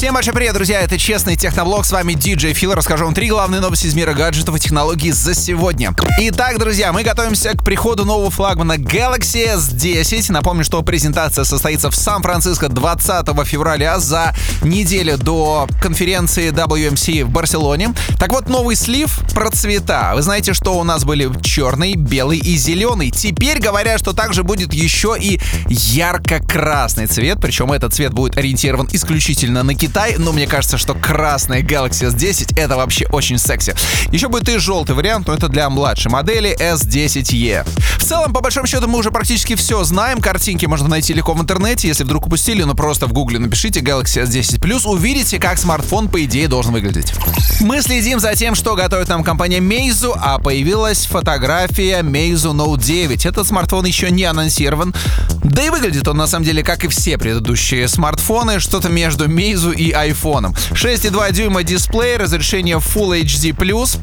Всем 0.00 0.14
большой 0.14 0.32
привет, 0.32 0.54
друзья! 0.54 0.80
Это 0.80 0.96
Честный 0.96 1.36
Техноблог. 1.36 1.84
С 1.84 1.92
вами 1.92 2.14
DJ 2.14 2.54
Фил. 2.54 2.72
Расскажу 2.72 3.04
вам 3.04 3.12
три 3.12 3.28
главные 3.28 3.60
новости 3.60 3.86
из 3.86 3.94
мира 3.94 4.14
гаджетов 4.14 4.56
и 4.56 4.58
технологий 4.58 5.12
за 5.12 5.34
сегодня. 5.34 5.94
Итак, 6.20 6.58
друзья, 6.58 6.90
мы 6.94 7.02
готовимся 7.02 7.50
к 7.50 7.62
приходу 7.62 8.06
нового 8.06 8.30
флагмана 8.30 8.78
Galaxy 8.78 9.54
S10. 9.54 10.32
Напомню, 10.32 10.64
что 10.64 10.80
презентация 10.80 11.44
состоится 11.44 11.90
в 11.90 11.94
Сан-Франциско 11.94 12.70
20 12.70 13.26
февраля 13.46 13.98
за 13.98 14.34
неделю 14.62 15.18
до 15.18 15.68
конференции 15.82 16.50
WMC 16.50 17.24
в 17.24 17.28
Барселоне. 17.28 17.92
Так 18.18 18.32
вот, 18.32 18.48
новый 18.48 18.76
слив 18.76 19.20
про 19.34 19.50
цвета. 19.50 20.12
Вы 20.14 20.22
знаете, 20.22 20.54
что 20.54 20.78
у 20.78 20.82
нас 20.82 21.04
были 21.04 21.30
черный, 21.42 21.94
белый 21.94 22.38
и 22.38 22.56
зеленый. 22.56 23.10
Теперь 23.10 23.60
говорят, 23.60 24.00
что 24.00 24.14
также 24.14 24.44
будет 24.44 24.72
еще 24.72 25.14
и 25.20 25.38
ярко-красный 25.68 27.06
цвет. 27.06 27.36
Причем 27.38 27.70
этот 27.70 27.92
цвет 27.92 28.14
будет 28.14 28.38
ориентирован 28.38 28.88
исключительно 28.90 29.62
на 29.62 29.74
Китай, 29.74 29.89
но 30.18 30.32
мне 30.32 30.46
кажется, 30.46 30.78
что 30.78 30.94
красный 30.94 31.62
Galaxy 31.62 32.10
S10 32.10 32.58
это 32.58 32.76
вообще 32.76 33.06
очень 33.06 33.38
секси. 33.38 33.74
Еще 34.12 34.28
будет 34.28 34.48
и 34.48 34.58
желтый 34.58 34.94
вариант, 34.94 35.26
но 35.26 35.34
это 35.34 35.48
для 35.48 35.68
младшей 35.68 36.10
модели 36.10 36.56
S10e. 36.58 37.66
В 37.98 38.04
целом, 38.04 38.32
по 38.32 38.40
большому 38.40 38.66
счету, 38.66 38.88
мы 38.88 38.98
уже 38.98 39.10
практически 39.10 39.54
все 39.56 39.82
знаем. 39.84 40.20
Картинки 40.20 40.66
можно 40.66 40.88
найти 40.88 41.12
легко 41.12 41.34
в 41.34 41.40
интернете. 41.40 41.88
Если 41.88 42.04
вдруг 42.04 42.26
упустили, 42.26 42.62
ну 42.62 42.74
просто 42.74 43.06
в 43.06 43.12
гугле 43.12 43.38
напишите 43.38 43.80
Galaxy 43.80 44.22
S10 44.24 44.58
Plus, 44.60 44.86
увидите, 44.86 45.38
как 45.38 45.58
смартфон, 45.58 46.08
по 46.08 46.22
идее, 46.24 46.48
должен 46.48 46.72
выглядеть. 46.72 47.12
Мы 47.60 47.82
следим 47.82 48.20
за 48.20 48.34
тем, 48.34 48.54
что 48.54 48.74
готовит 48.74 49.08
нам 49.08 49.24
компания 49.24 49.58
Meizu, 49.58 50.16
а 50.16 50.38
появилась 50.38 51.06
фотография 51.06 52.00
Meizu 52.00 52.52
Note 52.52 52.80
9. 52.80 53.26
Этот 53.26 53.46
смартфон 53.46 53.84
еще 53.84 54.10
не 54.10 54.24
анонсирован. 54.24 54.94
Да 55.44 55.62
и 55.62 55.70
выглядит 55.70 56.06
он 56.06 56.16
на 56.16 56.26
самом 56.26 56.44
деле 56.44 56.62
как 56.62 56.84
и 56.84 56.88
все 56.88 57.18
предыдущие 57.18 57.88
смартфоны, 57.88 58.60
что-то 58.60 58.88
между 58.88 59.26
Meizu 59.26 59.74
и 59.80 59.92
iPhone. 59.92 60.54
6,2 60.72 61.32
дюйма 61.32 61.62
дисплей, 61.62 62.16
разрешение 62.18 62.76
Full 62.76 63.22
HD+, 63.22 63.54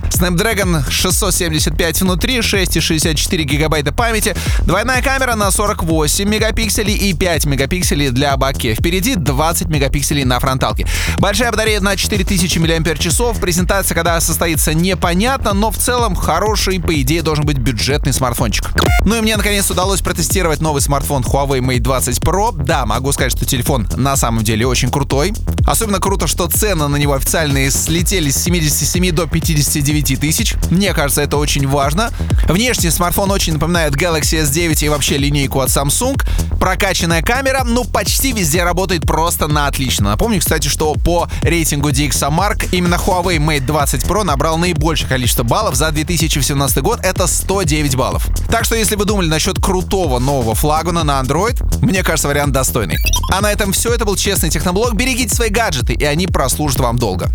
Snapdragon 0.10 0.84
675 0.90 2.02
внутри, 2.02 2.40
6,64 2.40 3.44
гигабайта 3.44 3.92
памяти, 3.92 4.36
двойная 4.62 5.04
камера 5.04 5.36
на 5.36 5.52
48 5.52 6.28
мегапикселей 6.28 6.96
и 6.96 7.14
5 7.14 7.46
мегапикселей 7.46 8.10
для 8.10 8.36
баке. 8.38 8.74
Впереди 8.74 9.16
20 9.16 9.68
мегапикселей 9.68 10.24
на 10.24 10.40
фронталке. 10.40 10.88
Большая 11.20 11.52
батарея 11.52 11.80
на 11.80 11.96
4000 11.96 12.58
мАч. 12.58 12.98
Презентация, 13.40 13.96
когда 13.96 14.20
состоится, 14.20 14.74
непонятно, 14.74 15.54
но 15.54 15.70
в 15.70 15.78
целом 15.78 16.16
хороший, 16.16 16.80
по 16.80 17.00
идее, 17.00 17.22
должен 17.22 17.46
быть 17.46 17.58
бюджетный 17.58 18.14
смартфончик. 18.14 18.72
Ну 19.06 19.16
и 19.16 19.22
мне 19.22 19.38
наконец 19.38 19.70
удалось 19.70 20.02
протестировать 20.02 20.60
новый 20.60 20.82
смартфон 20.82 21.22
Huawei 21.22 21.60
Mate 21.60 21.80
20 21.80 22.20
Pro. 22.20 22.52
Да, 22.52 22.86
могу 22.86 23.12
сказать, 23.12 23.32
что 23.32 23.46
телефон 23.46 23.88
на 23.96 24.16
самом 24.18 24.44
деле 24.44 24.66
очень 24.66 24.90
крутой. 24.90 25.34
Особенно 25.68 26.00
круто, 26.00 26.28
что 26.28 26.48
цены 26.48 26.88
на 26.88 26.96
него 26.96 27.14
официальные 27.14 27.72
слетели 27.72 28.30
с 28.30 28.42
77 28.42 29.12
до 29.12 29.28
59 29.28 30.18
тысяч. 30.18 30.56
Мне 30.72 30.94
кажется, 30.94 31.22
это 31.22 31.36
очень 31.36 31.68
важно. 31.68 32.10
Внешне 32.48 32.90
смартфон 32.90 33.32
очень 33.32 33.52
напоминает 33.52 33.94
Galaxy 33.94 34.42
S9 34.44 34.86
и 34.86 34.88
вообще 34.90 35.18
линейку 35.18 35.60
от 35.60 35.68
Samsung. 35.68 36.16
Прокачанная 36.58 37.22
камера, 37.22 37.66
ну, 37.66 37.84
почти 37.84 38.32
везде 38.32 38.64
работает 38.64 39.02
просто 39.02 39.48
на 39.48 39.68
отлично. 39.68 40.12
Напомню, 40.12 40.40
кстати, 40.40 40.70
что 40.70 40.94
по 40.94 41.28
рейтингу 41.42 41.90
DxOMark 41.90 42.70
именно 42.72 42.96
Huawei 42.96 43.38
Mate 43.38 43.66
20 43.66 44.04
Pro 44.04 44.24
набрал 44.24 44.58
наибольшее 44.58 45.10
количество 45.10 45.44
баллов 45.44 45.76
за 45.76 45.92
2017 45.92 46.78
год. 46.78 47.02
Это 47.04 47.28
109 47.28 47.98
баллов. 47.98 48.28
Так 48.50 48.66
что, 48.66 48.76
если 48.76 48.96
вы 48.96 49.06
думали 49.06 49.28
насчет 49.28 49.60
крутого 49.60 50.20
нового 50.20 50.56
флагмана 50.56 51.04
на 51.04 51.22
Android, 51.22 51.62
мне 51.86 52.04
кажется, 52.04 52.28
вариант 52.28 52.54
достойный. 52.54 52.98
А 53.32 53.42
на 53.42 53.52
этом 53.52 53.72
все. 53.74 53.94
Это 53.94 54.06
был 54.06 54.16
Честный 54.16 54.50
Техноблог. 54.50 54.94
Берегите 54.94 55.36
свои 55.36 55.50
гаджеты, 55.50 55.94
и 55.94 56.04
они 56.04 56.28
прослужат 56.28 56.80
вам 56.80 56.98
долго. 56.98 57.30